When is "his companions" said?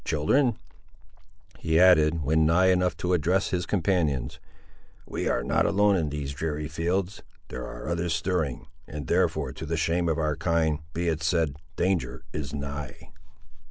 3.51-4.39